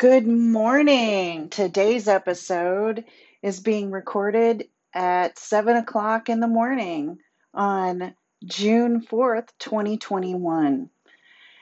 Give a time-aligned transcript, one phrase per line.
[0.00, 1.50] Good morning.
[1.50, 3.04] Today's episode
[3.42, 7.18] is being recorded at 7 o'clock in the morning
[7.52, 10.88] on June 4th, 2021.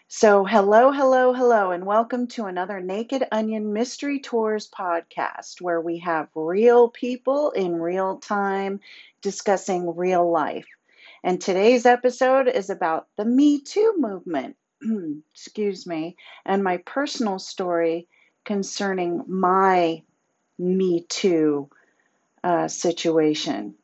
[0.07, 5.99] So, hello, hello, hello, and welcome to another Naked Onion Mystery Tours podcast where we
[5.99, 8.79] have real people in real time
[9.21, 10.69] discussing real life.
[11.25, 14.55] And today's episode is about the Me Too movement.
[15.35, 16.17] Excuse me,
[16.47, 18.07] and my personal story
[18.49, 20.03] concerning my
[20.59, 21.69] Me Too
[22.43, 23.75] uh, situation.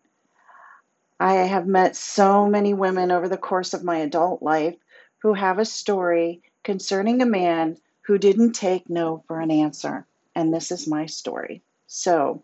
[1.21, 4.75] I have met so many women over the course of my adult life
[5.19, 10.07] who have a story concerning a man who didn't take no for an answer.
[10.35, 11.61] And this is my story.
[11.87, 12.43] So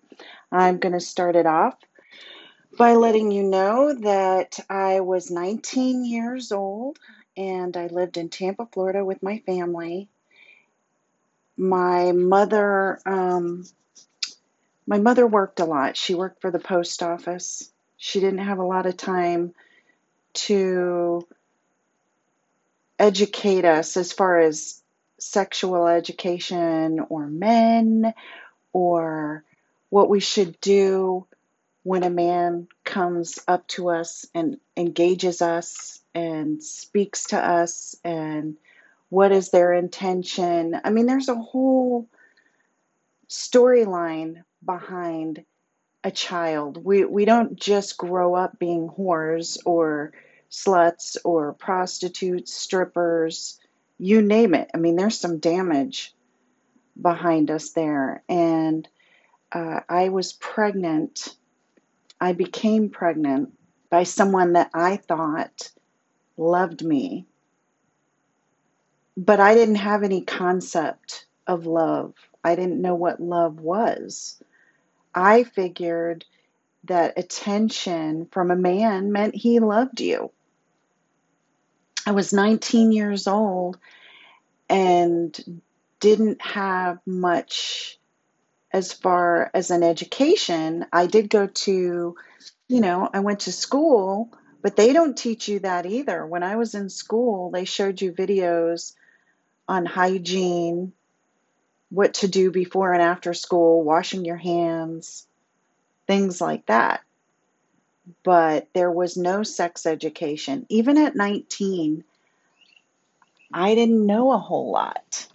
[0.53, 1.79] I'm going to start it off
[2.77, 6.99] by letting you know that I was 19 years old
[7.35, 10.11] and I lived in Tampa, Florida with my family
[11.61, 13.65] my mother um,
[14.87, 15.97] my mother worked a lot.
[15.97, 17.71] She worked for the post office.
[17.99, 19.55] She didn't have a lot of time
[20.33, 21.29] to
[22.99, 24.83] educate us as far as
[25.19, 28.15] sexual education or men
[28.73, 29.45] or
[29.91, 31.27] what we should do
[31.83, 38.57] when a man comes up to us and engages us and speaks to us and
[39.11, 40.81] what is their intention?
[40.83, 42.09] I mean, there's a whole
[43.29, 45.45] storyline behind
[46.03, 46.83] a child.
[46.83, 50.13] We we don't just grow up being whores or
[50.51, 53.61] sluts or prostitutes, strippers,
[53.99, 54.71] you name it.
[54.75, 56.15] I mean, there's some damage
[57.01, 58.23] behind us there.
[58.29, 58.89] And
[59.53, 61.37] uh, I was pregnant.
[62.21, 63.53] I became pregnant
[63.91, 65.71] by someone that I thought
[66.37, 67.27] loved me
[69.21, 72.15] but I didn't have any concept of love.
[72.43, 74.43] I didn't know what love was.
[75.15, 76.25] I figured
[76.85, 80.31] that attention from a man meant he loved you.
[82.07, 83.77] I was 19 years old
[84.71, 85.61] and
[86.01, 87.99] didn't have much
[88.73, 90.87] as far as an education.
[90.95, 92.17] I did go to,
[92.69, 96.27] you know, I went to school, but they don't teach you that either.
[96.27, 98.95] When I was in school, they showed you videos
[99.71, 100.93] on hygiene,
[101.91, 105.29] what to do before and after school, washing your hands,
[106.09, 107.03] things like that.
[108.25, 110.67] But there was no sex education.
[110.69, 112.03] Even at 19,
[113.53, 115.29] I didn't know a whole lot.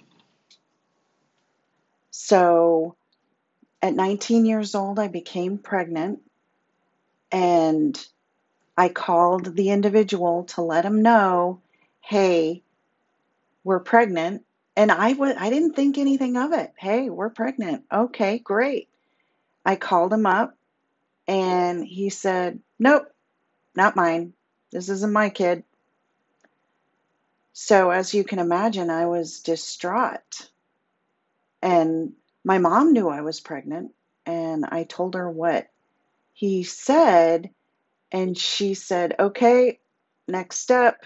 [2.12, 2.98] So
[3.82, 6.20] at 19 years old, I became pregnant
[7.32, 7.98] and
[8.78, 11.62] I called the individual to let him know
[12.02, 12.62] hey,
[13.66, 14.46] we're pregnant.
[14.78, 16.72] And I was I didn't think anything of it.
[16.78, 17.84] Hey, we're pregnant.
[17.92, 18.88] Okay, great.
[19.66, 20.56] I called him up
[21.28, 23.12] and he said, Nope,
[23.76, 24.34] not mine.
[24.72, 25.64] This isn't my kid.
[27.54, 30.50] So, as you can imagine, I was distraught.
[31.62, 33.94] And my mom knew I was pregnant.
[34.26, 35.68] And I told her what
[36.34, 37.50] he said.
[38.12, 39.80] And she said, Okay,
[40.28, 41.04] next step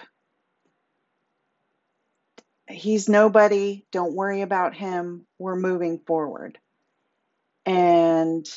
[2.70, 3.84] he's nobody.
[3.92, 5.26] Don't worry about him.
[5.38, 6.58] We're moving forward.
[7.66, 8.48] And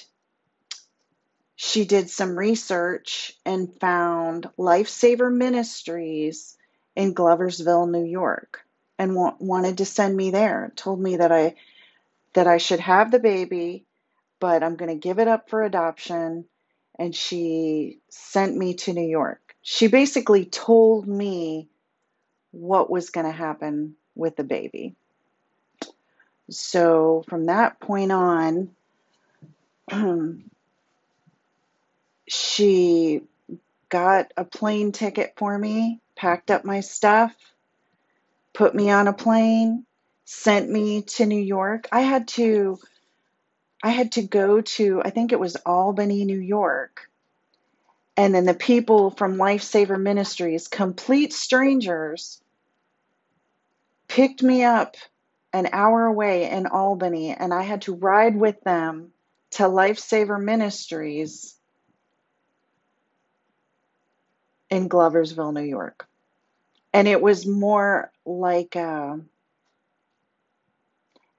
[1.57, 6.57] she did some research and found Lifesaver Ministries
[6.97, 8.61] in Gloversville, New York,
[8.99, 10.73] and wa- wanted to send me there.
[10.77, 11.55] Told me that I
[12.35, 13.85] that I should have the baby,
[14.41, 16.47] but I'm going to give it up for adoption.
[16.99, 19.55] And she sent me to New York.
[19.63, 21.69] She basically told me
[22.51, 24.95] what was going to happen with the baby.
[26.51, 28.71] So from that point on,
[32.29, 33.23] she
[33.89, 37.35] got a plane ticket for me, packed up my stuff,
[38.53, 39.85] put me on a plane,
[40.25, 41.89] sent me to New York.
[41.93, 42.79] I had to
[43.85, 47.09] I had to go to I think it was Albany, New York.
[48.17, 52.43] And then the people from Lifesaver Ministries, complete strangers,
[54.13, 54.97] picked me up
[55.55, 59.13] an hour away in Albany, and I had to ride with them
[59.53, 61.57] to Lifesaver Ministries
[64.69, 66.07] in Gloversville, New York.
[66.93, 69.19] And it was more like a,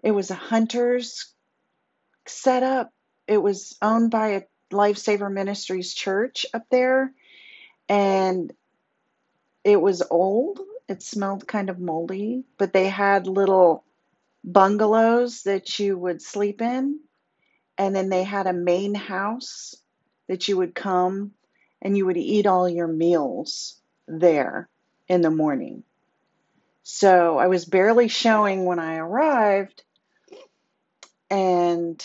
[0.03, 1.31] it was a hunter's
[2.25, 2.91] setup.
[3.27, 4.41] It was owned by a
[4.71, 7.13] Lifesaver Ministries church up there,
[7.87, 8.51] and
[9.63, 13.83] it was old it smelled kind of moldy, but they had little
[14.43, 16.99] bungalows that you would sleep in,
[17.77, 19.75] and then they had a main house
[20.27, 21.31] that you would come
[21.81, 24.69] and you would eat all your meals there
[25.07, 25.83] in the morning.
[26.83, 29.83] So I was barely showing when I arrived,
[31.29, 32.03] and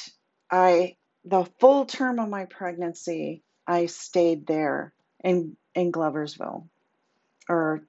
[0.51, 4.93] I the full term of my pregnancy, I stayed there
[5.23, 6.69] in in Gloversville
[7.49, 7.83] or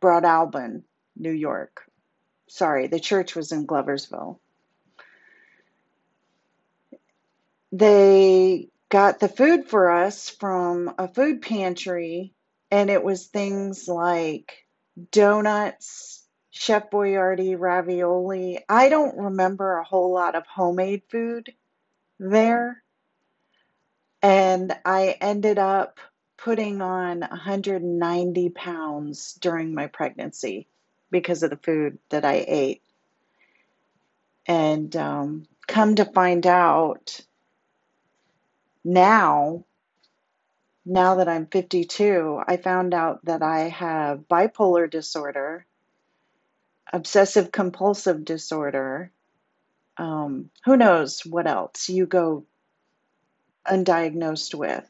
[0.00, 0.82] Broadalbin,
[1.16, 1.82] New York.
[2.48, 4.38] Sorry, the church was in Gloversville.
[7.72, 12.34] They got the food for us from a food pantry,
[12.70, 14.66] and it was things like
[15.12, 18.64] donuts, Chef Boyardee ravioli.
[18.68, 21.54] I don't remember a whole lot of homemade food
[22.18, 22.82] there,
[24.22, 26.00] and I ended up
[26.42, 30.66] putting on 190 pounds during my pregnancy
[31.10, 32.82] because of the food that I ate.
[34.46, 37.20] And um, come to find out
[38.82, 39.64] now,
[40.86, 45.66] now that I'm 52, I found out that I have bipolar disorder,
[46.90, 49.10] obsessive compulsive disorder.
[49.98, 52.46] Um, who knows what else you go
[53.66, 54.88] undiagnosed with.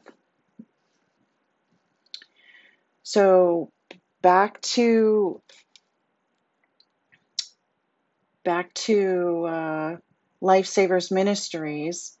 [3.03, 3.71] So
[4.21, 5.41] back to
[8.43, 9.97] back to uh,
[10.41, 12.17] Lifesavers Ministries.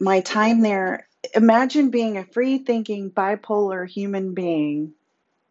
[0.00, 1.08] My time there.
[1.34, 4.94] Imagine being a free thinking bipolar human being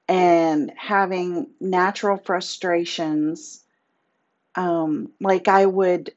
[0.08, 3.64] and having natural frustrations.
[4.56, 6.12] Um, like I would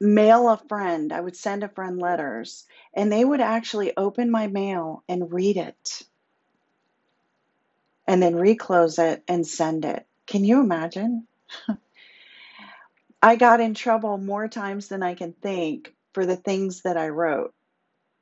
[0.00, 4.46] mail a friend, I would send a friend letters, and they would actually open my
[4.46, 6.02] mail and read it
[8.06, 10.06] and then reclose it and send it.
[10.26, 11.26] Can you imagine?
[13.22, 17.10] I got in trouble more times than I can think for the things that I
[17.10, 17.54] wrote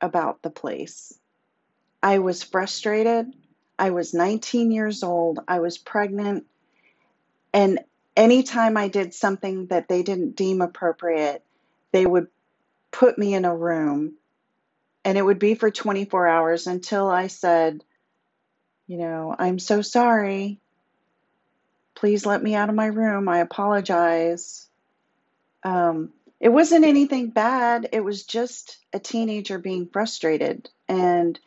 [0.01, 1.17] about the place.
[2.03, 3.33] I was frustrated.
[3.77, 5.39] I was 19 years old.
[5.47, 6.45] I was pregnant.
[7.53, 7.79] And
[8.15, 11.43] anytime I did something that they didn't deem appropriate,
[11.91, 12.27] they would
[12.91, 14.15] put me in a room
[15.05, 17.83] and it would be for 24 hours until I said,
[18.87, 20.59] you know, I'm so sorry.
[21.95, 23.29] Please let me out of my room.
[23.29, 24.67] I apologize.
[25.63, 27.89] Um, it wasn't anything bad.
[27.91, 30.69] It was just a teenager being frustrated.
[30.87, 31.39] And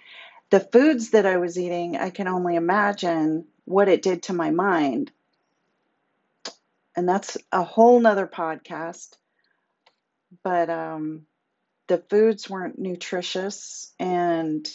[0.50, 4.50] the foods that I was eating, I can only imagine what it did to my
[4.50, 5.10] mind.
[6.94, 9.16] And that's a whole nother podcast.
[10.42, 11.26] But um,
[11.88, 14.68] the foods weren't nutritious and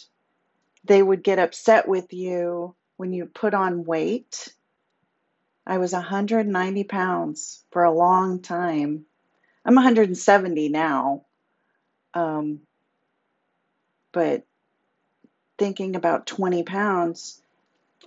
[0.83, 4.53] they would get upset with you when you put on weight.
[5.65, 9.05] I was 190 pounds for a long time.
[9.65, 11.25] I'm 170 now.
[12.13, 12.61] Um,
[14.13, 14.45] but
[15.57, 17.41] thinking about 20 pounds,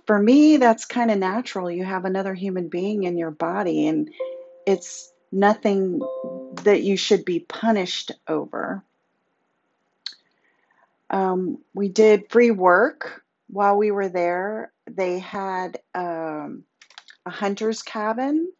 [0.07, 1.69] for me, that's kind of natural.
[1.69, 4.09] You have another human being in your body, and
[4.65, 6.01] it's nothing
[6.63, 8.83] that you should be punished over.
[11.09, 14.71] Um, we did free work while we were there.
[14.89, 16.63] They had um,
[17.25, 18.51] a hunter's cabin.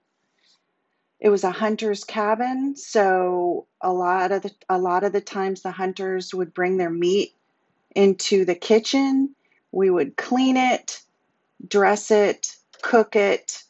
[1.20, 5.62] It was a hunter's cabin, so a lot of the a lot of the times
[5.62, 7.36] the hunters would bring their meat
[7.96, 9.36] into the kitchen.
[9.72, 11.01] We would clean it,
[11.66, 13.63] dress it, cook it,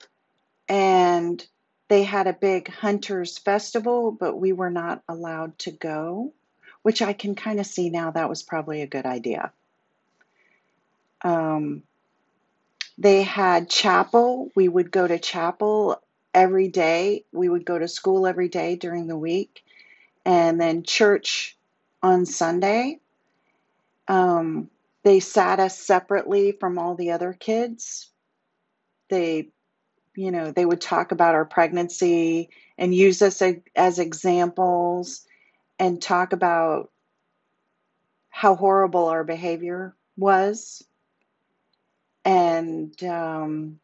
[0.69, 1.45] and
[1.91, 6.31] they had a big hunters festival, but we were not allowed to go,
[6.83, 9.51] which I can kind of see now that was probably a good idea.
[11.21, 11.83] Um,
[12.97, 14.49] they had chapel.
[14.55, 16.01] We would go to chapel
[16.33, 17.25] every day.
[17.33, 19.61] We would go to school every day during the week,
[20.23, 21.57] and then church
[22.01, 23.01] on Sunday.
[24.07, 24.69] Um,
[25.03, 28.09] they sat us separately from all the other kids.
[29.09, 29.49] They,
[30.15, 33.41] you know, they would talk about our pregnancy and use us
[33.75, 35.25] as examples
[35.79, 36.91] and talk about
[38.29, 40.83] how horrible our behavior was.
[42.25, 43.79] And um,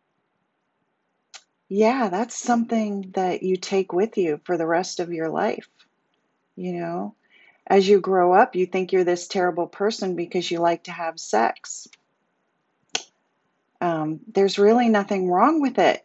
[1.69, 5.67] yeah, that's something that you take with you for the rest of your life.
[6.55, 7.15] You know,
[7.67, 11.19] as you grow up, you think you're this terrible person because you like to have
[11.19, 11.87] sex.
[13.79, 16.03] Um, there's really nothing wrong with it.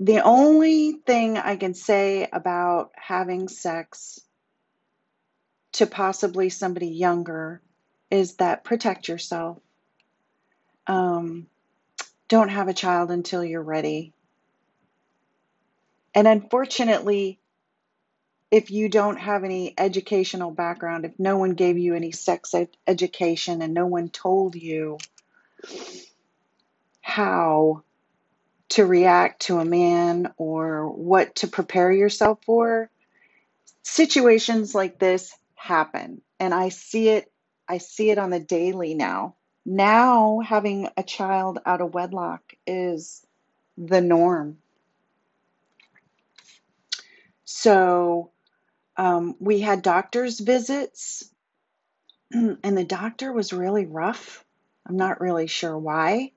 [0.00, 4.20] The only thing I can say about having sex
[5.72, 7.60] to possibly somebody younger
[8.10, 9.58] is that protect yourself.
[10.86, 11.48] Um,
[12.28, 14.12] don't have a child until you're ready.
[16.14, 17.38] And unfortunately,
[18.50, 22.76] if you don't have any educational background, if no one gave you any sex ed-
[22.86, 24.98] education and no one told you
[27.02, 27.82] how
[28.70, 32.90] to react to a man or what to prepare yourself for,
[33.82, 36.20] situations like this happen.
[36.38, 37.30] And I see it
[37.70, 39.34] I see it on the daily now.
[39.66, 43.26] Now having a child out of wedlock is
[43.76, 44.58] the norm.
[47.44, 48.30] So
[48.96, 51.30] um, we had doctor's visits,
[52.32, 54.44] and the doctor was really rough.
[54.86, 56.32] I'm not really sure why,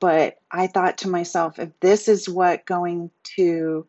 [0.00, 3.86] but I thought to myself, if this is what going to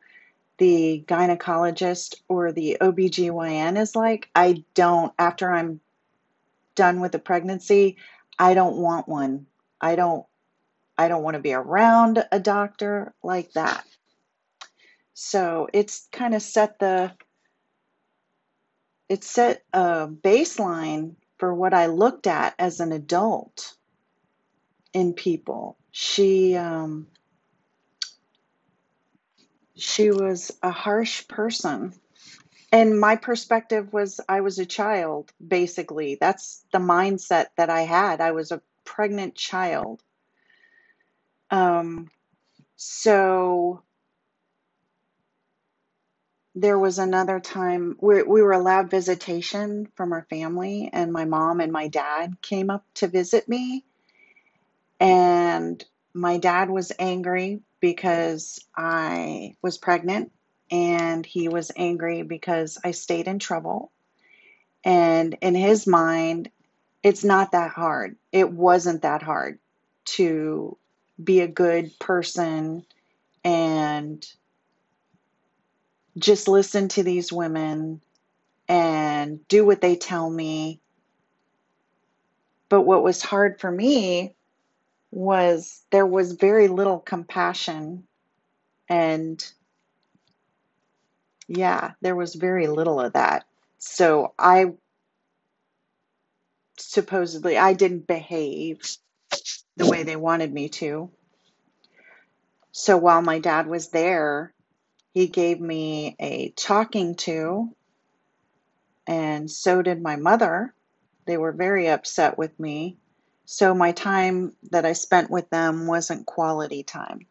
[0.58, 5.82] the gynecologist or the OBGYN is like, I don't, after I'm
[6.76, 7.98] done with the pregnancy,
[8.38, 9.48] I don't want one.
[9.82, 10.26] I don't
[10.98, 13.86] I don't want to be around a doctor like that.
[15.14, 17.12] So it's kind of set the
[19.08, 23.76] it set a baseline for what I looked at as an adult
[24.96, 25.78] in people.
[25.92, 27.08] She um,
[29.76, 31.94] she was a harsh person.
[32.72, 36.18] And my perspective was I was a child, basically.
[36.20, 38.22] That's the mindset that I had.
[38.22, 40.02] I was a pregnant child.
[41.52, 42.10] Um,
[42.78, 43.84] so
[46.56, 51.62] there was another time where we were allowed visitation from our family, and my mom
[51.62, 53.86] and my dad came up to visit me.
[55.00, 55.84] And
[56.14, 60.32] my dad was angry because I was pregnant,
[60.72, 63.92] and he was angry because I stayed in trouble.
[64.84, 66.50] And in his mind,
[67.04, 68.16] it's not that hard.
[68.32, 69.60] It wasn't that hard
[70.06, 70.78] to
[71.22, 72.86] be a good person
[73.44, 74.26] and
[76.18, 78.02] just listen to these women
[78.68, 80.80] and do what they tell me.
[82.70, 84.36] But what was hard for me
[85.16, 88.04] was there was very little compassion
[88.90, 89.44] and
[91.48, 93.46] yeah, there was very little of that.
[93.78, 94.74] So I
[96.78, 98.82] supposedly I didn't behave
[99.78, 101.10] the way they wanted me to.
[102.74, 104.54] So while my dad was there,
[105.14, 107.74] he gave me a talking to,
[109.08, 110.74] and so did my mother.
[111.26, 112.98] They were very upset with me.
[113.46, 117.28] So my time that I spent with them wasn't quality time.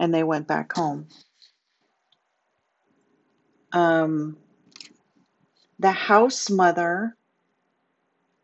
[0.00, 1.08] And they went back home.
[3.72, 4.36] Um,
[5.78, 7.16] the house mother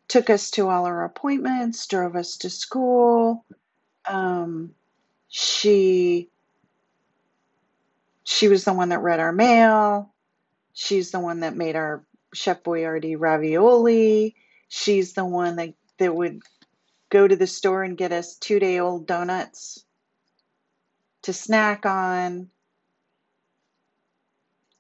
[0.09, 3.45] took us to all our appointments, drove us to school.
[4.07, 4.75] Um,
[5.29, 6.29] she
[8.25, 10.13] she was the one that read our mail.
[10.73, 14.35] She's the one that made our Chef Boyardee ravioli.
[14.69, 16.41] She's the one that, that would
[17.11, 19.85] go to the store and get us two day old donuts
[21.23, 22.51] to snack on.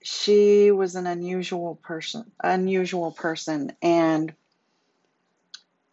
[0.03, 4.35] She was an unusual person, unusual person, and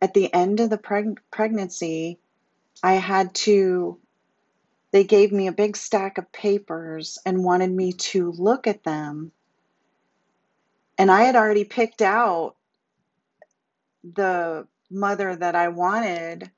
[0.01, 2.20] at the end of the preg- pregnancy,
[2.84, 4.00] I had to
[4.92, 9.32] they gave me a big stack of papers and wanted me to look at them.
[10.98, 12.56] And I had already picked out
[14.04, 16.51] the mother that I wanted.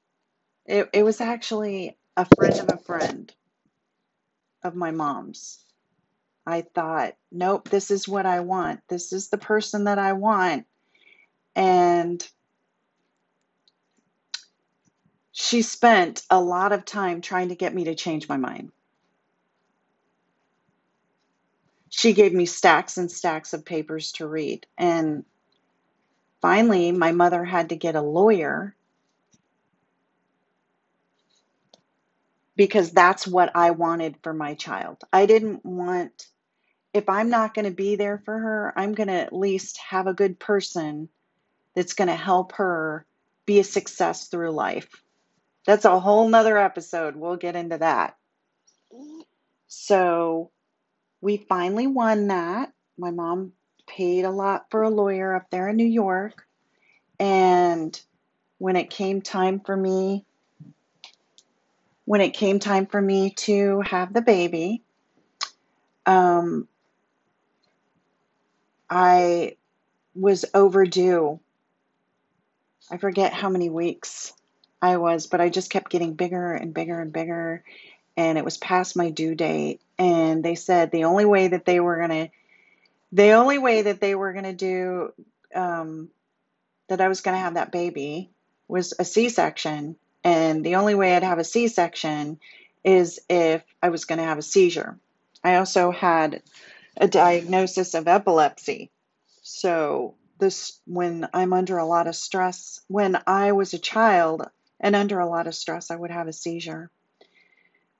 [0.65, 3.33] It, it was actually a friend of a friend
[4.63, 5.65] of my mom's.
[6.45, 8.81] I thought, nope, this is what I want.
[8.89, 10.65] This is the person that I want.
[11.55, 12.27] And
[15.31, 18.71] she spent a lot of time trying to get me to change my mind.
[21.89, 24.65] She gave me stacks and stacks of papers to read.
[24.77, 25.25] And
[26.43, 28.75] finally, my mother had to get a lawyer
[32.57, 34.97] because that's what I wanted for my child.
[35.11, 36.27] I didn't want,
[36.93, 40.05] if I'm not going to be there for her, I'm going to at least have
[40.05, 41.07] a good person
[41.75, 43.05] that's going to help her
[43.45, 44.89] be a success through life.
[45.65, 47.15] That's a whole nother episode.
[47.15, 48.17] We'll get into that.
[49.67, 50.51] So
[51.21, 52.73] we finally won that.
[52.97, 53.53] My mom
[53.87, 56.45] paid a lot for a lawyer up there in New York.
[57.19, 57.99] And
[58.57, 60.25] when it came time for me,
[62.05, 64.83] when it came time for me to have the baby,
[66.05, 66.67] um,
[68.89, 69.55] I
[70.15, 71.39] was overdue.
[72.91, 74.33] I forget how many weeks
[74.81, 77.63] I was, but I just kept getting bigger and bigger and bigger.
[78.17, 79.81] And it was past my due date.
[79.97, 82.29] And they said the only way that they were going to,
[83.13, 85.13] the only way that they were going to do,
[85.53, 86.09] um,
[86.89, 88.31] that I was going to have that baby
[88.67, 89.95] was a C section.
[90.23, 92.39] And the only way I'd have a C section
[92.83, 94.97] is if I was going to have a seizure.
[95.43, 96.41] I also had
[96.97, 98.89] a diagnosis of epilepsy.
[99.43, 104.95] So, this, when I'm under a lot of stress, when I was a child and
[104.95, 106.89] under a lot of stress, I would have a seizure.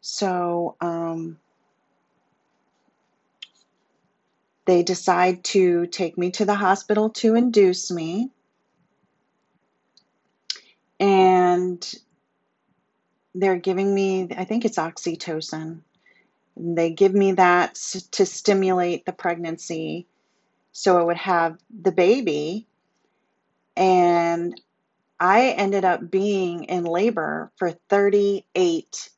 [0.02, 1.38] So, um,
[4.66, 8.32] they decide to take me to the hospital to induce me.
[11.00, 11.94] And
[13.36, 15.82] they're giving me, I think it's oxytocin.
[16.56, 17.76] They give me that
[18.12, 20.08] to stimulate the pregnancy
[20.72, 22.68] so I would have the baby.
[23.76, 24.60] And
[25.20, 29.10] I ended up being in labor for 38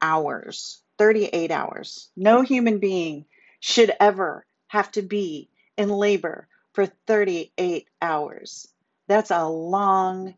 [0.00, 0.82] hours.
[0.98, 2.10] 38 hours.
[2.16, 3.24] No human being
[3.64, 8.68] should ever have to be in labor for 38 hours.
[9.06, 10.34] That's a long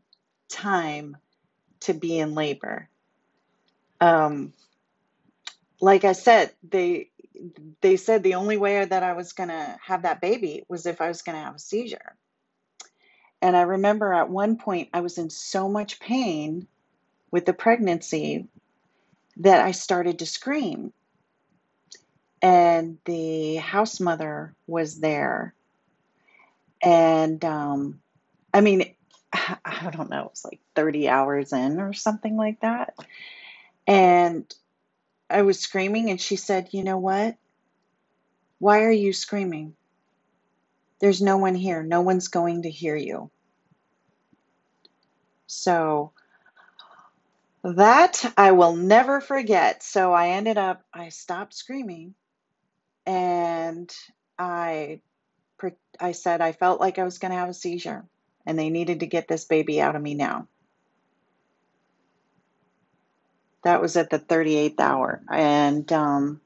[0.49, 1.17] time
[1.81, 2.89] to be in labor.
[4.01, 4.53] Um,
[5.81, 7.11] like I said, they
[7.81, 11.01] they said the only way that I was going to have that baby was if
[11.01, 12.15] I was going to have a seizure.
[13.43, 16.69] And I remember at one point I was in so much pain
[17.33, 18.47] with the pregnancy
[19.39, 20.93] that I started to scream.
[22.47, 25.53] And the house mother was there.
[26.81, 27.99] And um,
[28.55, 28.95] I mean,
[29.33, 32.95] I don't know, it was like 30 hours in or something like that.
[33.85, 34.45] And
[35.29, 37.37] I was screaming, and she said, You know what?
[38.61, 39.75] Why are you screaming?
[41.01, 41.83] There's no one here.
[41.83, 43.29] No one's going to hear you.
[45.49, 46.13] So
[47.65, 49.83] that I will never forget.
[49.83, 52.15] So I ended up, I stopped screaming
[53.07, 53.95] and
[54.39, 55.01] I,
[56.01, 58.05] I said I felt like I was going to have a seizure
[58.47, 60.47] and they needed to get this baby out of me now.
[63.65, 65.21] That was at the 38th hour.
[65.29, 66.41] And um,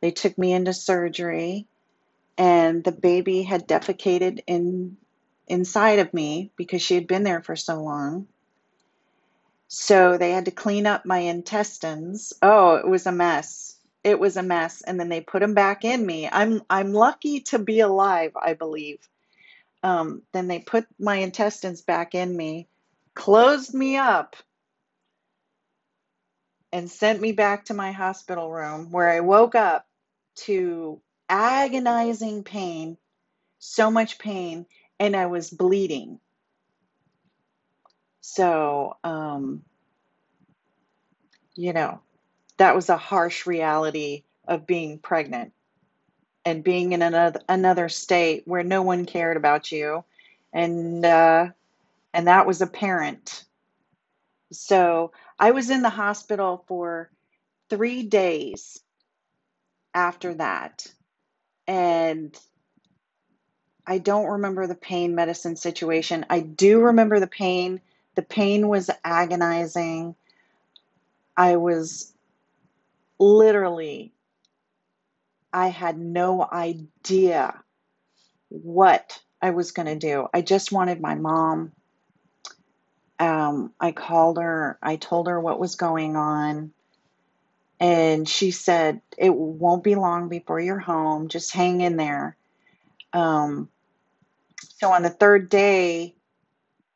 [0.00, 1.66] they took me into surgery,
[2.38, 4.96] and the baby had defecated in
[5.48, 8.26] inside of me because she had been there for so long.
[9.68, 12.32] So they had to clean up my intestines.
[12.42, 13.75] Oh, it was a mess.
[14.06, 14.82] It was a mess.
[14.82, 16.28] And then they put them back in me.
[16.30, 19.00] I'm I'm lucky to be alive, I believe.
[19.82, 22.68] Um, then they put my intestines back in me,
[23.14, 24.36] closed me up,
[26.72, 29.88] and sent me back to my hospital room where I woke up
[30.46, 32.96] to agonizing pain,
[33.58, 34.66] so much pain,
[35.00, 36.20] and I was bleeding.
[38.20, 39.64] So, um,
[41.56, 42.02] you know,
[42.58, 45.52] that was a harsh reality of being pregnant
[46.44, 50.04] and being in another another state where no one cared about you,
[50.52, 51.48] and uh,
[52.14, 53.44] and that was apparent.
[54.52, 57.10] So I was in the hospital for
[57.68, 58.80] three days
[59.94, 60.86] after that.
[61.66, 62.38] And
[63.86, 66.26] I don't remember the pain medicine situation.
[66.30, 67.80] I do remember the pain.
[68.14, 70.14] The pain was agonizing.
[71.36, 72.12] I was
[73.18, 74.12] literally,
[75.52, 77.62] I had no idea
[78.48, 80.28] what I was going to do.
[80.32, 81.72] I just wanted my mom
[83.18, 86.72] um, I called her, I told her what was going on,
[87.80, 91.28] and she said, It won't be long before you're home.
[91.28, 92.36] Just hang in there.
[93.12, 93.68] Um,
[94.78, 96.14] so on the third day,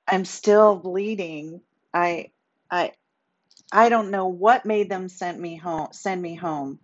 [0.06, 1.60] I'm still bleeding.
[1.92, 2.30] I,
[2.70, 2.92] I,
[3.72, 5.88] I don't know what made them send me home.
[5.92, 6.80] Send me home.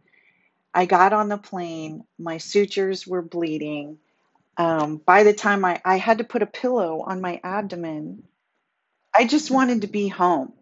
[0.74, 2.04] I got on the plane.
[2.18, 3.98] My sutures were bleeding.
[4.58, 8.22] Um, by the time I, I had to put a pillow on my abdomen
[9.14, 10.52] I just wanted to be home.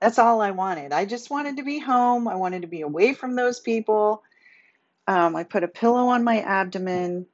[0.00, 0.92] That's all I wanted.
[0.92, 2.28] I just wanted to be home.
[2.28, 4.22] I wanted to be away from those people.
[5.06, 7.26] Um, I put a pillow on my abdomen.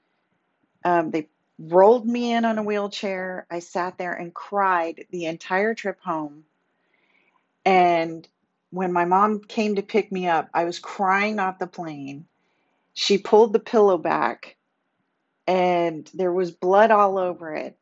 [0.84, 3.46] Um, they rolled me in on a wheelchair.
[3.50, 6.44] I sat there and cried the entire trip home.
[7.64, 8.26] And
[8.70, 12.26] when my mom came to pick me up, I was crying off the plane.
[12.94, 14.56] She pulled the pillow back,
[15.46, 17.78] and there was blood all over it.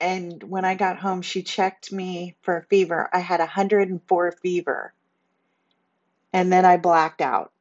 [0.00, 3.10] And when I got home, she checked me for a fever.
[3.12, 4.94] I had 104 fever.
[6.32, 7.52] And then I blacked out.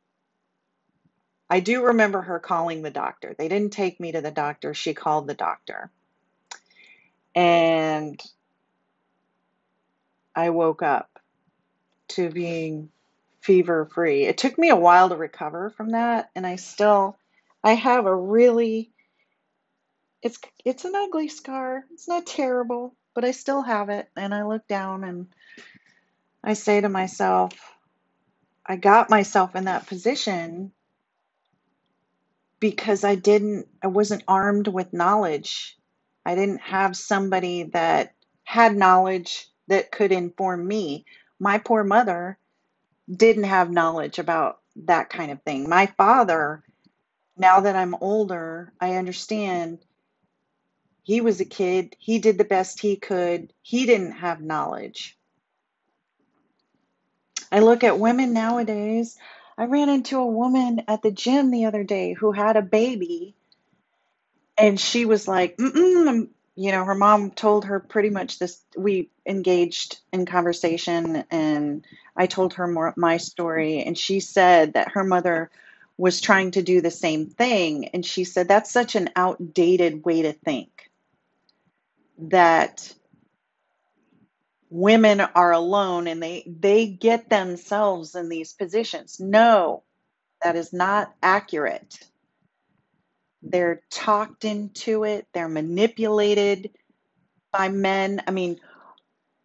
[1.50, 3.36] I do remember her calling the doctor.
[3.38, 5.90] They didn't take me to the doctor, she called the doctor.
[7.36, 8.22] And
[10.36, 11.10] I woke up
[12.10, 12.90] to being
[13.42, 14.26] fever free.
[14.26, 17.18] It took me a while to recover from that, and I still
[17.64, 18.92] I have a really
[20.22, 21.86] it's it's an ugly scar.
[21.92, 25.28] It's not terrible, but I still have it, and I look down and
[26.44, 27.54] I say to myself,
[28.66, 30.72] I got myself in that position
[32.60, 35.78] because I didn't I wasn't armed with knowledge.
[36.26, 38.14] I didn't have somebody that
[38.44, 41.06] had knowledge that could inform me.
[41.40, 42.40] My poor mother
[43.14, 45.70] didn't have knowledge about that kind of thing.
[45.70, 46.64] My father,
[47.38, 49.80] now that I'm older, I understand
[51.04, 51.96] he was a kid.
[52.00, 53.54] He did the best he could.
[53.62, 55.18] He didn't have knowledge.
[57.52, 59.18] I look at women nowadays.
[59.58, 63.36] I ran into a woman at the gym the other day who had a baby,
[64.58, 66.30] and she was like, Mm-mm.
[66.60, 68.62] You know, her mom told her pretty much this.
[68.78, 71.86] We engaged in conversation, and
[72.18, 75.52] I told her more my story, and she said that her mother
[75.98, 80.24] was trying to do the same thing, and she said that's such an outdated way
[80.24, 80.92] to think
[82.18, 82.94] that
[84.70, 89.18] women are alone and they they get themselves in these positions.
[89.18, 89.84] No,
[90.44, 92.00] that is not accurate.
[93.42, 96.72] They're talked into it, they're manipulated
[97.52, 98.22] by men.
[98.28, 98.60] I mean,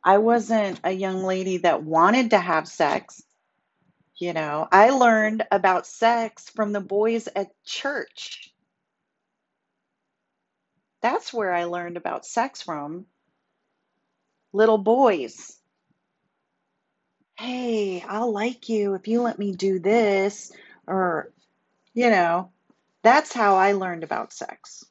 [0.02, 3.22] I wasn't a young lady that wanted to have sex,
[4.18, 4.68] you know.
[4.70, 8.52] I learned about sex from the boys at church.
[11.02, 13.06] That's where I learned about sex from.
[14.52, 15.58] Little boys.
[17.36, 20.52] Hey, I'll like you if you let me do this.
[20.86, 21.32] Or,
[21.94, 22.50] you know,
[23.04, 24.84] that's how I learned about sex.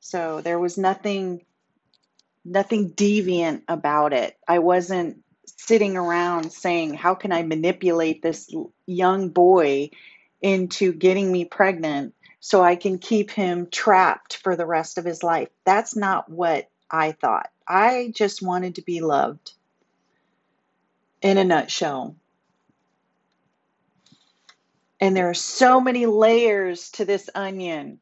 [0.00, 1.44] So there was nothing
[2.44, 4.36] nothing deviant about it.
[4.48, 8.52] I wasn't sitting around saying, "How can I manipulate this
[8.86, 9.90] young boy
[10.40, 15.22] into getting me pregnant so I can keep him trapped for the rest of his
[15.22, 17.50] life?" That's not what I thought.
[17.68, 19.52] I just wanted to be loved
[21.20, 22.16] in a nutshell.
[25.02, 27.98] And there are so many layers to this onion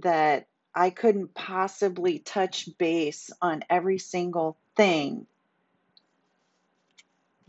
[0.00, 5.26] that I couldn't possibly touch base on every single thing.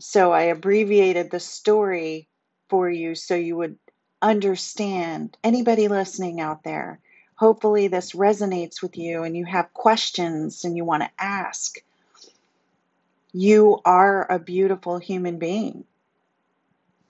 [0.00, 2.28] So I abbreviated the story
[2.68, 3.78] for you so you would
[4.20, 5.38] understand.
[5.42, 7.00] Anybody listening out there,
[7.36, 11.78] hopefully this resonates with you and you have questions and you want to ask.
[13.32, 15.84] You are a beautiful human being.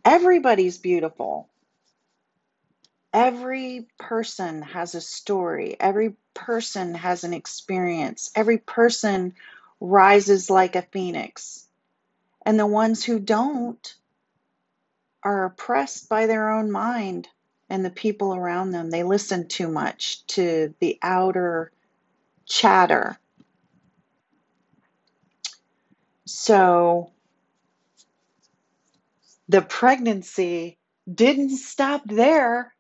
[0.04, 1.48] Everybody's beautiful.
[3.14, 5.76] Every person has a story.
[5.78, 8.32] Every person has an experience.
[8.34, 9.34] Every person
[9.80, 11.64] rises like a phoenix.
[12.44, 13.94] And the ones who don't
[15.22, 17.28] are oppressed by their own mind
[17.70, 18.90] and the people around them.
[18.90, 21.70] They listen too much to the outer
[22.46, 23.16] chatter.
[26.26, 27.12] So
[29.48, 30.78] the pregnancy
[31.12, 32.73] didn't stop there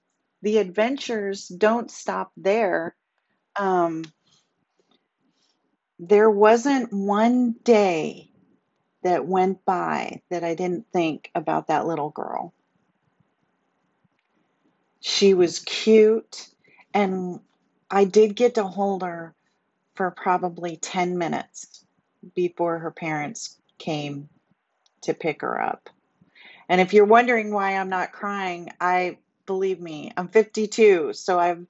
[0.44, 2.94] the adventures don't stop there.
[3.56, 4.04] Um,
[5.98, 8.30] there wasn't one day
[9.02, 12.52] that went by that I didn't think about that little girl.
[15.00, 16.46] She was cute,
[16.92, 17.40] and
[17.90, 19.34] I did get to hold her
[19.94, 21.86] for probably 10 minutes
[22.34, 24.28] before her parents came
[25.02, 25.88] to pick her up.
[26.68, 31.66] And if you're wondering why I'm not crying, I believe me, I'm 52, so I've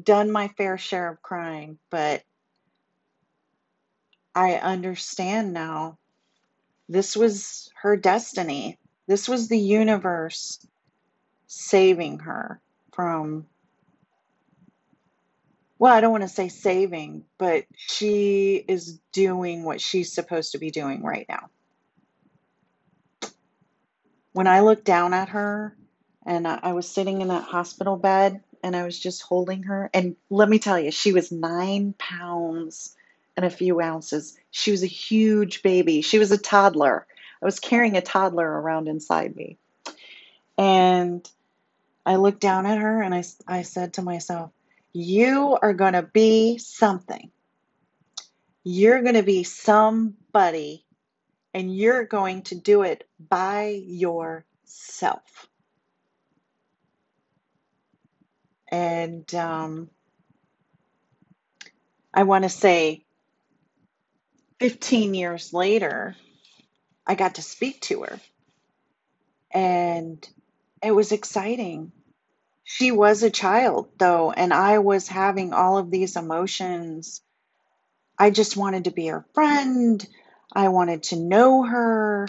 [0.00, 2.22] done my fair share of crying, but
[4.34, 5.98] I understand now.
[6.88, 8.78] This was her destiny.
[9.06, 10.64] This was the universe
[11.46, 12.60] saving her
[12.92, 13.46] from,
[15.78, 20.58] well, I don't want to say saving, but she is doing what she's supposed to
[20.58, 21.48] be doing right now.
[24.32, 25.76] When I look down at her,
[26.28, 29.88] and I, I was sitting in that hospital bed and I was just holding her.
[29.94, 32.94] And let me tell you, she was nine pounds
[33.34, 34.38] and a few ounces.
[34.50, 36.02] She was a huge baby.
[36.02, 37.06] She was a toddler.
[37.40, 39.56] I was carrying a toddler around inside me.
[40.58, 41.26] And
[42.04, 44.50] I looked down at her and I, I said to myself,
[44.92, 47.30] You are going to be something.
[48.64, 50.84] You're going to be somebody
[51.54, 55.48] and you're going to do it by yourself.
[58.70, 59.90] And um,
[62.14, 63.04] I want to say
[64.60, 66.16] 15 years later,
[67.06, 68.20] I got to speak to her
[69.52, 70.26] and
[70.82, 71.92] it was exciting.
[72.64, 77.22] She was a child though, and I was having all of these emotions.
[78.18, 80.06] I just wanted to be her friend.
[80.52, 82.28] I wanted to know her.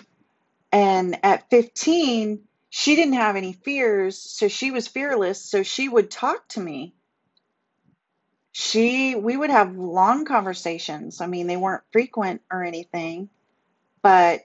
[0.72, 6.12] And at 15, she didn't have any fears, so she was fearless, so she would
[6.12, 6.94] talk to me.
[8.52, 11.22] She we would have long conversations.
[11.22, 13.30] I mean, they weren't frequent or anything,
[14.02, 14.44] but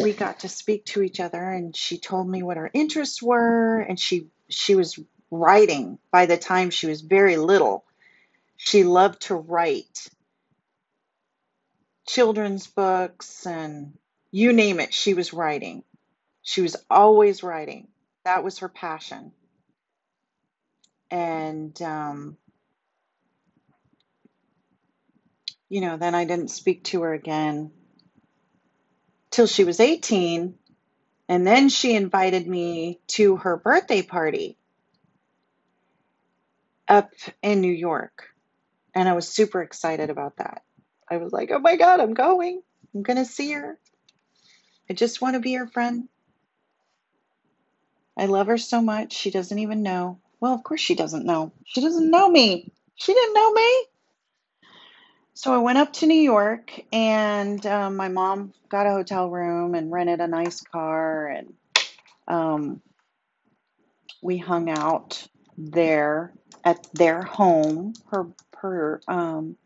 [0.00, 3.80] we got to speak to each other and she told me what her interests were
[3.80, 4.98] and she she was
[5.30, 7.84] writing by the time she was very little.
[8.56, 10.08] She loved to write
[12.06, 13.94] children's books and
[14.30, 15.82] you name it, she was writing.
[16.50, 17.86] She was always writing.
[18.24, 19.30] That was her passion.
[21.12, 22.38] And um,
[25.68, 27.70] you know, then I didn't speak to her again
[29.30, 30.56] till she was 18
[31.28, 34.58] and then she invited me to her birthday party
[36.88, 38.28] up in New York.
[38.94, 40.62] And I was super excited about that.
[41.10, 42.62] I was like, oh my God, I'm going.
[42.94, 43.78] I'm going to see her.
[44.90, 46.08] I just want to be her friend.
[48.20, 49.14] I love her so much.
[49.14, 50.18] She doesn't even know.
[50.40, 51.52] Well, of course she doesn't know.
[51.64, 52.70] She doesn't know me.
[52.96, 53.84] She didn't know me.
[55.32, 59.74] So I went up to New York and um, my mom got a hotel room
[59.74, 61.54] and rented a nice car and
[62.28, 62.82] um,
[64.22, 68.26] we hung out there at their home, her
[68.58, 69.56] her um,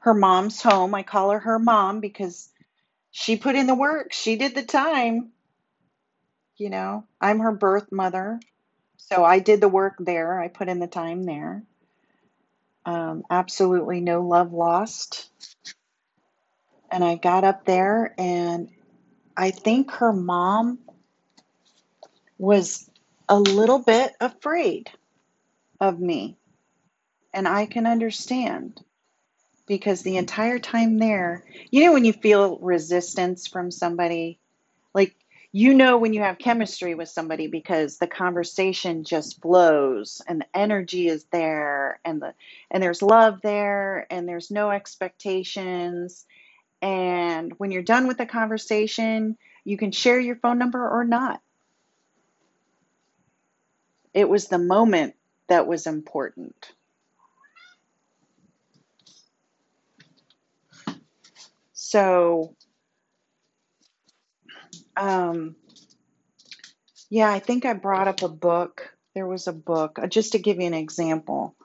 [0.00, 0.94] her mom's home.
[0.94, 2.50] I call her her mom because
[3.12, 4.12] she put in the work.
[4.12, 5.32] She did the time.
[6.62, 8.38] You know, I'm her birth mother,
[8.96, 10.40] so I did the work there.
[10.40, 11.64] I put in the time there.
[12.86, 15.28] Um, absolutely no love lost.
[16.88, 18.70] And I got up there, and
[19.36, 20.78] I think her mom
[22.38, 22.88] was
[23.28, 24.88] a little bit afraid
[25.80, 26.36] of me.
[27.34, 28.80] And I can understand
[29.66, 34.38] because the entire time there, you know, when you feel resistance from somebody,
[35.52, 40.46] you know when you have chemistry with somebody because the conversation just flows and the
[40.58, 42.34] energy is there and the
[42.70, 46.26] and there's love there and there's no expectations.
[46.82, 51.40] And when you're done with the conversation you can share your phone number or not.
[54.14, 55.14] It was the moment
[55.48, 56.72] that was important.
[61.74, 62.56] So
[64.96, 65.56] um
[67.10, 68.90] yeah i think i brought up a book.
[69.14, 71.56] There was a book uh, just to give you an example.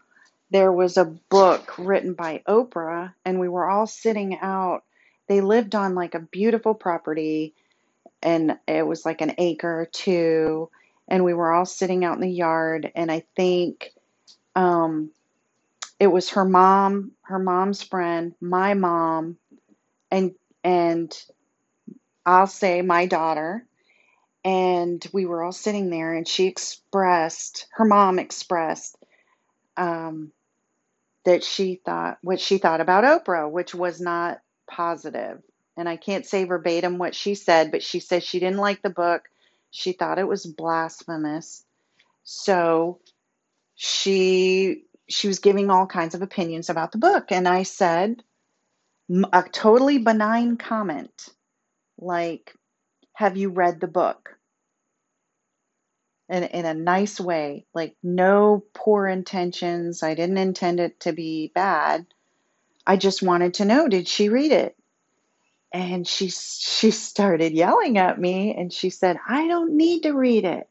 [0.52, 4.84] There was a book written by oprah and we were all sitting out.
[5.28, 7.48] They lived on like a beautiful property
[8.22, 10.70] and it was like an acre or two
[11.08, 13.92] and we were all sitting out in the yard and i think
[14.56, 15.12] um
[16.00, 19.38] it was her mom her mom's friend my mom
[20.12, 21.16] and and
[22.28, 23.68] i'll say my daughter.
[24.46, 28.98] And we were all sitting there and she expressed her mom expressed
[29.78, 30.32] um
[31.26, 35.42] that she thought what she thought about oprah which was not positive.
[35.78, 38.92] and i can't say verbatim what she said but she said she didn't like the
[38.92, 39.24] book.
[39.72, 41.66] She thought it was blasphemous.
[42.24, 43.00] So
[43.76, 47.32] she she was giving all kinds of opinions about the book.
[47.32, 48.24] And i said
[49.34, 51.30] a totally benign comment
[52.00, 52.54] like
[53.14, 54.38] have you read the book?
[56.30, 60.04] In, in a nice way like no poor intentions.
[60.04, 62.06] I didn't intend it to be bad.
[62.86, 64.76] I just wanted to know did she read it?
[65.74, 70.46] And she she started yelling at me and she said i don't need to read
[70.46, 70.70] it.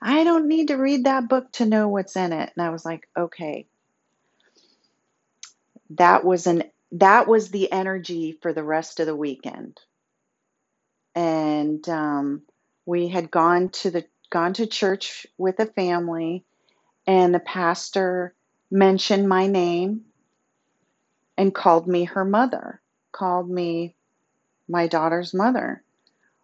[0.00, 2.52] I don't need to read that book to know what's in it.
[2.56, 3.66] And i was like okay.
[5.90, 9.80] That was an that was the energy for the rest of the weekend.
[11.14, 12.42] And um,
[12.86, 16.44] we had gone to the gone to church with a family
[17.06, 18.34] and the pastor
[18.70, 20.02] mentioned my name
[21.38, 22.80] and called me her mother
[23.12, 23.96] called me
[24.68, 25.82] my daughter's mother.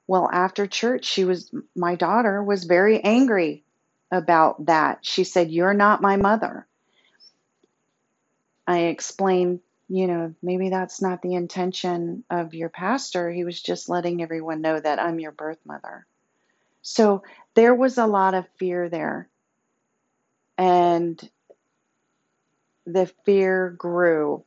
[0.06, 3.64] Well after church she was my daughter was very angry
[4.12, 5.00] about that.
[5.02, 6.66] She said you're not my mother.
[8.66, 9.60] I explained,
[9.94, 13.30] you know, maybe that's not the intention of your pastor.
[13.30, 16.04] He was just letting everyone know that I'm your birth mother.
[16.82, 17.22] So
[17.54, 19.28] there was a lot of fear there.
[20.58, 21.16] And
[22.84, 24.44] the fear grew.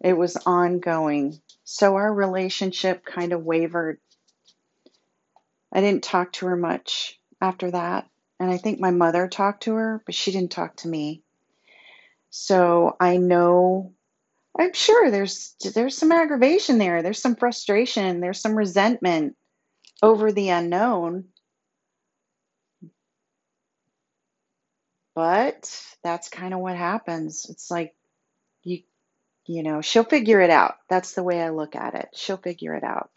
[0.00, 1.40] It was ongoing.
[1.62, 4.00] So our relationship kind of wavered.
[5.72, 8.08] I didn't talk to her much after that.
[8.40, 11.23] And I think my mother talked to her, but she didn't talk to me.
[12.36, 13.92] So I know
[14.58, 17.00] I'm sure there's there's some aggravation there.
[17.00, 19.36] There's some frustration, there's some resentment
[20.02, 21.26] over the unknown.
[25.14, 27.46] But that's kind of what happens.
[27.48, 27.94] It's like
[28.64, 28.82] you
[29.46, 30.74] you know, she'll figure it out.
[30.88, 32.08] That's the way I look at it.
[32.14, 33.10] She'll figure it out.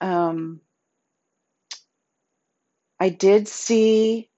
[0.00, 0.60] Um,
[3.00, 4.29] I did see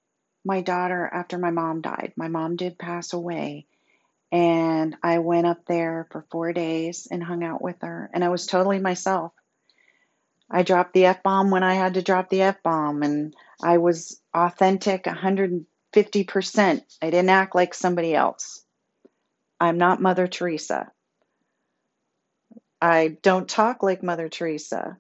[0.45, 2.13] my daughter after my mom died.
[2.17, 3.67] My mom did pass away,
[4.31, 8.29] and I went up there for four days and hung out with her, and I
[8.29, 9.33] was totally myself.
[10.51, 13.79] I dropped the F bomb when I had to drop the F bomb, and I
[13.79, 15.65] was authentic 150%.
[17.01, 18.65] I didn't act like somebody else.
[19.61, 20.91] I'm not Mother Teresa.
[22.81, 24.99] I don't talk like Mother Teresa.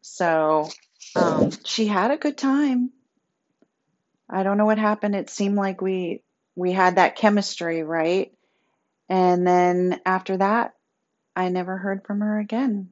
[0.00, 0.70] So
[1.14, 2.90] um, she had a good time.
[4.30, 5.14] I don't know what happened.
[5.16, 6.22] It seemed like we
[6.54, 8.32] we had that chemistry, right?
[9.08, 10.74] And then after that,
[11.34, 12.90] I never heard from her again,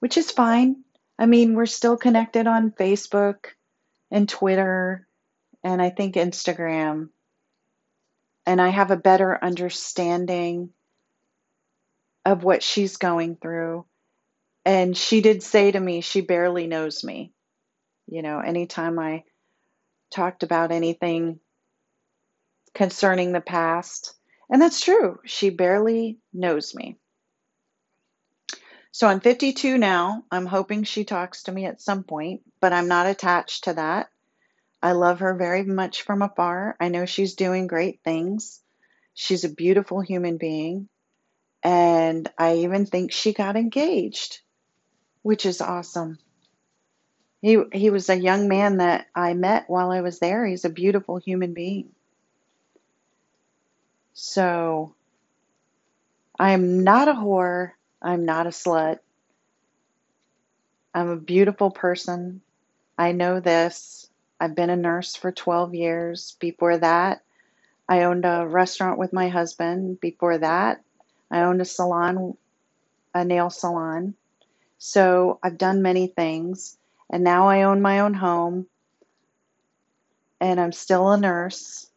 [0.00, 0.84] which is fine.
[1.18, 3.46] I mean, we're still connected on Facebook
[4.10, 5.06] and Twitter
[5.64, 7.08] and I think Instagram.
[8.44, 10.70] And I have a better understanding
[12.24, 13.86] of what she's going through.
[14.64, 17.32] And she did say to me, she barely knows me.
[18.06, 19.24] You know, anytime I
[20.10, 21.40] talked about anything
[22.74, 24.14] concerning the past,
[24.50, 26.96] and that's true, she barely knows me.
[28.92, 30.24] So I'm 52 now.
[30.30, 34.08] I'm hoping she talks to me at some point, but I'm not attached to that.
[34.82, 36.76] I love her very much from afar.
[36.80, 38.62] I know she's doing great things.
[39.12, 40.88] She's a beautiful human being.
[41.62, 44.40] And I even think she got engaged,
[45.22, 46.18] which is awesome.
[47.42, 50.46] He, he was a young man that I met while I was there.
[50.46, 51.90] He's a beautiful human being.
[54.14, 54.94] So
[56.38, 57.72] I'm not a whore.
[58.02, 58.98] I'm not a slut.
[60.94, 62.42] I'm a beautiful person.
[62.98, 64.08] I know this.
[64.40, 66.36] I've been a nurse for 12 years.
[66.40, 67.22] Before that,
[67.88, 70.00] I owned a restaurant with my husband.
[70.00, 70.82] Before that,
[71.30, 72.36] I owned a salon,
[73.14, 74.14] a nail salon.
[74.78, 76.78] So I've done many things.
[77.10, 78.66] And now I own my own home.
[80.40, 81.88] And I'm still a nurse.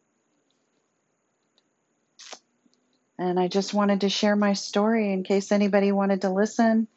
[3.18, 6.88] And I just wanted to share my story in case anybody wanted to listen.